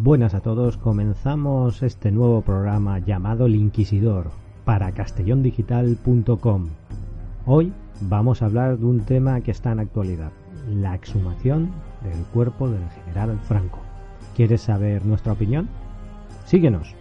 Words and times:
Buenas 0.00 0.32
a 0.34 0.40
todos, 0.40 0.76
comenzamos 0.76 1.82
este 1.82 2.12
nuevo 2.12 2.42
programa 2.42 3.00
llamado 3.00 3.46
El 3.46 3.56
Inquisidor 3.56 4.30
para 4.64 4.92
castellondigital.com. 4.92 6.68
Hoy 7.46 7.72
vamos 8.02 8.40
a 8.40 8.44
hablar 8.44 8.78
de 8.78 8.86
un 8.86 9.00
tema 9.00 9.40
que 9.40 9.50
está 9.50 9.72
en 9.72 9.80
actualidad, 9.80 10.30
la 10.72 10.94
exhumación 10.94 11.72
del 12.04 12.22
cuerpo 12.32 12.70
del 12.70 12.88
general 12.90 13.40
Franco. 13.40 13.80
¿Quieres 14.36 14.60
saber 14.60 15.04
nuestra 15.04 15.32
opinión? 15.32 15.68
Síguenos. 16.44 16.94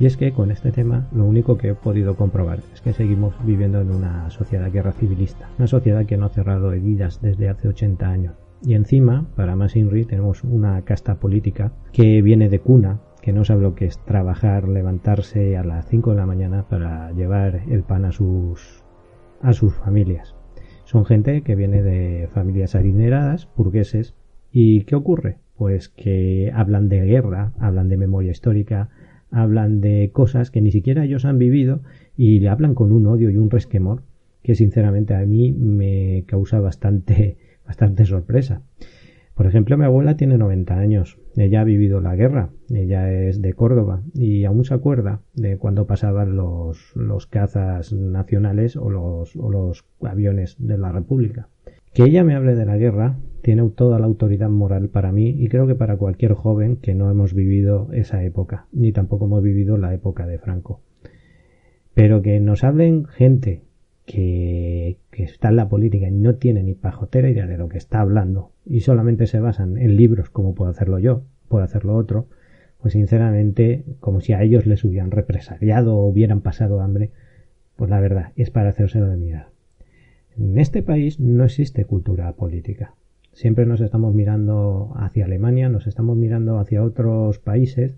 Y 0.00 0.06
es 0.06 0.16
que 0.16 0.32
con 0.32 0.50
este 0.50 0.72
tema 0.72 1.06
lo 1.12 1.26
único 1.26 1.58
que 1.58 1.68
he 1.68 1.74
podido 1.74 2.16
comprobar 2.16 2.60
es 2.72 2.80
que 2.80 2.94
seguimos 2.94 3.34
viviendo 3.44 3.82
en 3.82 3.90
una 3.90 4.30
sociedad 4.30 4.72
guerra 4.72 4.92
civilista, 4.92 5.50
una 5.58 5.66
sociedad 5.66 6.06
que 6.06 6.16
no 6.16 6.24
ha 6.24 6.30
cerrado 6.30 6.72
heridas 6.72 7.20
desde 7.20 7.50
hace 7.50 7.68
80 7.68 8.08
años. 8.08 8.34
Y 8.62 8.74
encima, 8.74 9.26
para 9.36 9.56
más 9.56 9.76
Inri, 9.76 10.06
tenemos 10.06 10.42
una 10.42 10.80
casta 10.86 11.16
política 11.16 11.72
que 11.92 12.22
viene 12.22 12.48
de 12.48 12.60
cuna, 12.60 13.00
que 13.20 13.34
no 13.34 13.44
sabe 13.44 13.60
lo 13.60 13.74
que 13.74 13.84
es 13.84 13.98
trabajar, 13.98 14.68
levantarse 14.68 15.58
a 15.58 15.64
las 15.64 15.86
5 15.88 16.12
de 16.12 16.16
la 16.16 16.26
mañana 16.26 16.66
para 16.66 17.12
llevar 17.12 17.60
el 17.68 17.82
pan 17.82 18.06
a 18.06 18.12
sus, 18.12 18.82
a 19.42 19.52
sus 19.52 19.74
familias. 19.74 20.34
Son 20.84 21.04
gente 21.04 21.42
que 21.42 21.56
viene 21.56 21.82
de 21.82 22.26
familias 22.32 22.74
adineradas, 22.74 23.50
burgueses. 23.54 24.14
¿Y 24.50 24.84
qué 24.84 24.96
ocurre? 24.96 25.40
Pues 25.56 25.90
que 25.90 26.50
hablan 26.54 26.88
de 26.88 27.04
guerra, 27.04 27.52
hablan 27.60 27.90
de 27.90 27.98
memoria 27.98 28.30
histórica, 28.30 28.88
hablan 29.30 29.80
de 29.80 30.10
cosas 30.12 30.50
que 30.50 30.60
ni 30.60 30.72
siquiera 30.72 31.04
ellos 31.04 31.24
han 31.24 31.38
vivido 31.38 31.82
y 32.16 32.40
le 32.40 32.48
hablan 32.48 32.74
con 32.74 32.92
un 32.92 33.06
odio 33.06 33.30
y 33.30 33.36
un 33.36 33.50
resquemor 33.50 34.02
que 34.42 34.54
sinceramente 34.54 35.14
a 35.14 35.24
mí 35.26 35.52
me 35.52 36.24
causa 36.26 36.60
bastante, 36.60 37.38
bastante 37.66 38.04
sorpresa. 38.04 38.62
Por 39.34 39.46
ejemplo, 39.46 39.78
mi 39.78 39.84
abuela 39.84 40.18
tiene 40.18 40.36
90 40.36 40.78
años, 40.78 41.18
ella 41.34 41.62
ha 41.62 41.64
vivido 41.64 42.02
la 42.02 42.14
guerra, 42.14 42.50
ella 42.68 43.10
es 43.10 43.40
de 43.40 43.54
Córdoba 43.54 44.02
y 44.12 44.44
aún 44.44 44.64
se 44.66 44.74
acuerda 44.74 45.22
de 45.32 45.56
cuando 45.56 45.86
pasaban 45.86 46.36
los, 46.36 46.92
los 46.94 47.26
cazas 47.26 47.92
nacionales 47.92 48.76
o 48.76 48.90
los, 48.90 49.34
o 49.36 49.50
los 49.50 49.86
aviones 50.02 50.56
de 50.58 50.76
la 50.76 50.92
República. 50.92 51.48
Que 51.92 52.04
ella 52.04 52.22
me 52.22 52.34
hable 52.34 52.54
de 52.54 52.66
la 52.66 52.76
guerra 52.76 53.16
tiene 53.42 53.68
toda 53.70 53.98
la 53.98 54.06
autoridad 54.06 54.48
moral 54.48 54.88
para 54.88 55.12
mí 55.12 55.28
y 55.28 55.48
creo 55.48 55.66
que 55.66 55.74
para 55.74 55.96
cualquier 55.96 56.34
joven 56.34 56.76
que 56.76 56.94
no 56.94 57.10
hemos 57.10 57.34
vivido 57.34 57.88
esa 57.92 58.22
época, 58.22 58.66
ni 58.72 58.92
tampoco 58.92 59.24
hemos 59.24 59.42
vivido 59.42 59.76
la 59.76 59.92
época 59.94 60.26
de 60.26 60.38
Franco. 60.38 60.80
Pero 61.94 62.22
que 62.22 62.38
nos 62.38 62.62
hablen 62.64 63.06
gente 63.06 63.62
que, 64.06 64.98
está 65.12 65.48
en 65.50 65.56
la 65.56 65.68
política 65.68 66.08
y 66.08 66.12
no 66.12 66.36
tiene 66.36 66.62
ni 66.62 66.74
pajotera 66.74 67.28
idea 67.28 67.46
de 67.46 67.58
lo 67.58 67.68
que 67.68 67.76
está 67.76 68.00
hablando 68.00 68.52
y 68.64 68.80
solamente 68.80 69.26
se 69.26 69.38
basan 69.38 69.76
en 69.76 69.96
libros 69.96 70.30
como 70.30 70.54
puedo 70.54 70.70
hacerlo 70.70 70.98
yo, 70.98 71.24
puedo 71.48 71.62
hacerlo 71.62 71.96
otro, 71.96 72.26
pues 72.80 72.94
sinceramente, 72.94 73.84
como 74.00 74.20
si 74.20 74.32
a 74.32 74.42
ellos 74.42 74.64
les 74.64 74.84
hubieran 74.84 75.10
represaliado 75.10 75.96
o 75.96 76.06
hubieran 76.06 76.40
pasado 76.40 76.80
hambre, 76.80 77.10
pues 77.76 77.90
la 77.90 78.00
verdad 78.00 78.32
es 78.36 78.50
para 78.50 78.70
hacérselo 78.70 79.08
de 79.08 79.16
mirar. 79.18 79.49
En 80.36 80.58
este 80.58 80.82
país 80.82 81.20
no 81.20 81.44
existe 81.44 81.84
cultura 81.84 82.32
política. 82.32 82.94
Siempre 83.32 83.66
nos 83.66 83.80
estamos 83.80 84.14
mirando 84.14 84.92
hacia 84.96 85.24
Alemania, 85.24 85.68
nos 85.68 85.86
estamos 85.86 86.16
mirando 86.16 86.58
hacia 86.58 86.82
otros 86.82 87.38
países, 87.38 87.94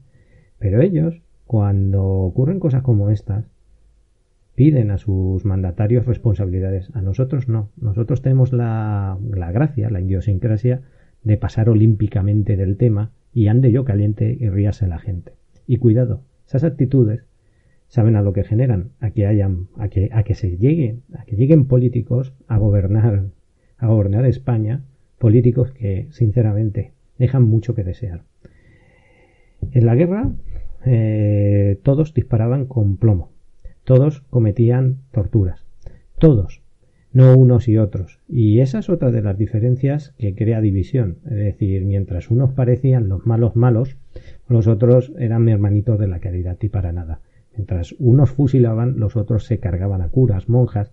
pero 0.59 0.81
ellos, 0.83 1.23
cuando 1.47 2.05
ocurren 2.05 2.61
cosas 2.61 2.83
como 2.83 3.11
estas, 3.11 3.47
piden 4.55 4.91
a 4.91 4.99
sus 4.99 5.45
mandatarios 5.45 6.07
responsabilidades. 6.07 6.91
A 6.95 7.03
nosotros 7.03 7.49
no. 7.49 7.71
Nosotros 7.77 8.23
tenemos 8.23 8.53
la, 8.53 9.19
la 9.31 9.51
gracia, 9.53 9.91
la 9.91 10.01
idiosincrasia 10.01 10.83
de 11.23 11.37
pasar 11.37 11.69
olímpicamente 11.69 12.57
del 12.57 12.77
tema 12.77 13.13
y 13.33 13.49
ande 13.49 13.73
yo 13.73 13.85
caliente 13.85 14.37
y 14.39 14.49
ríase 14.49 14.87
la 14.87 14.99
gente. 14.99 15.33
Y 15.67 15.79
cuidado, 15.79 16.23
esas 16.47 16.65
actitudes 16.65 17.25
saben 17.93 18.17
a 18.17 18.23
lo 18.23 18.33
que 18.33 18.43
generan, 18.43 18.93
a 19.01 19.11
que 19.11 19.27
hayan, 19.27 19.69
a 19.77 19.89
que, 19.89 20.09
a 20.13 20.23
que 20.23 20.35
se 20.35 20.57
lleguen, 20.57 21.03
a 21.13 21.27
que 21.27 21.37
lleguen 21.37 21.67
políticos 21.67 22.33
a 22.49 22.57
gobernar, 22.57 23.27
a 23.77 23.87
gobernar 23.87 24.25
España, 24.25 24.81
políticos 25.19 25.73
que 25.73 26.07
sinceramente 26.11 26.93
dejan 27.19 27.43
mucho 27.43 27.75
que 27.75 27.85
desear. 27.85 28.23
En 29.73 29.85
la 29.85 29.95
guerra 29.95 30.33
eh, 30.87 31.79
todos 31.83 32.15
disparaban 32.15 32.65
con 32.65 32.97
plomo, 32.97 33.29
todos 33.85 34.23
cometían 34.31 34.97
torturas, 35.11 35.67
todos, 36.19 36.63
no 37.13 37.37
unos 37.37 37.69
y 37.69 37.77
otros. 37.77 38.21
Y 38.27 38.61
esa 38.61 38.79
es 38.79 38.89
otra 38.89 39.11
de 39.11 39.21
las 39.21 39.37
diferencias 39.37 40.15
que 40.17 40.35
crea 40.35 40.63
división. 40.63 41.19
Es 41.27 41.37
decir, 41.37 41.85
mientras 41.85 42.31
unos 42.31 42.55
parecían 42.55 43.11
los 43.11 43.27
malos 43.27 43.55
malos, 43.55 43.99
los 44.49 44.67
otros 44.67 45.13
eran 45.19 45.45
mi 45.45 45.53
hermanito 45.53 45.99
de 45.99 46.09
la 46.09 46.21
caridad 46.21 46.57
y 46.63 46.71
para 46.71 46.93
nada. 46.93 47.21
Mientras 47.57 47.95
unos 47.99 48.31
fusilaban, 48.31 48.99
los 48.99 49.17
otros 49.17 49.45
se 49.45 49.59
cargaban 49.59 50.01
a 50.01 50.09
curas, 50.09 50.49
monjas 50.49 50.93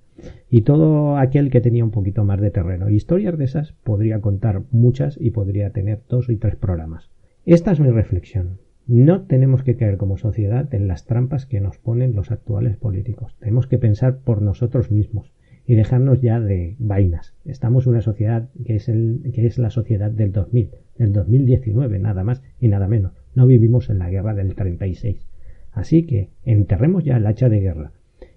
y 0.49 0.61
todo 0.61 1.17
aquel 1.17 1.49
que 1.49 1.61
tenía 1.61 1.83
un 1.83 1.91
poquito 1.91 2.23
más 2.25 2.41
de 2.41 2.51
terreno. 2.51 2.89
Historias 2.89 3.37
de 3.37 3.45
esas 3.45 3.73
podría 3.83 4.19
contar 4.19 4.63
muchas 4.71 5.17
y 5.19 5.31
podría 5.31 5.71
tener 5.71 6.01
dos 6.09 6.29
y 6.29 6.35
tres 6.35 6.55
programas. 6.55 7.09
Esta 7.45 7.71
es 7.71 7.79
mi 7.79 7.89
reflexión. 7.89 8.59
No 8.87 9.21
tenemos 9.21 9.63
que 9.63 9.75
caer 9.75 9.97
como 9.97 10.17
sociedad 10.17 10.73
en 10.73 10.87
las 10.87 11.05
trampas 11.05 11.45
que 11.45 11.61
nos 11.61 11.77
ponen 11.77 12.15
los 12.15 12.31
actuales 12.31 12.75
políticos. 12.75 13.37
Tenemos 13.39 13.67
que 13.67 13.77
pensar 13.77 14.17
por 14.17 14.41
nosotros 14.41 14.91
mismos 14.91 15.31
y 15.65 15.75
dejarnos 15.75 16.21
ya 16.21 16.39
de 16.39 16.75
vainas. 16.79 17.35
Estamos 17.45 17.85
en 17.85 17.91
una 17.91 18.01
sociedad 18.01 18.49
que 18.65 18.75
es, 18.75 18.89
el, 18.89 19.31
que 19.35 19.45
es 19.45 19.59
la 19.59 19.69
sociedad 19.69 20.09
del 20.09 20.31
2000, 20.31 20.71
del 20.97 21.13
2019, 21.13 21.99
nada 21.99 22.23
más 22.23 22.41
y 22.59 22.67
nada 22.67 22.87
menos. 22.87 23.13
No 23.35 23.45
vivimos 23.45 23.91
en 23.91 23.99
la 23.99 24.09
guerra 24.09 24.33
del 24.33 24.55
36. 24.55 25.28
Así 25.71 26.05
que 26.05 26.29
enterremos 26.45 27.03
ya 27.03 27.17
el 27.17 27.27
hacha 27.27 27.49
de 27.49 27.59
guerra 27.59 27.91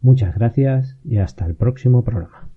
Muchas 0.00 0.34
gracias 0.34 0.98
y 1.04 1.18
hasta 1.18 1.46
el 1.46 1.54
próximo 1.54 2.02
programa. 2.02 2.48